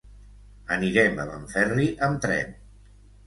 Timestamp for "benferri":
1.33-1.87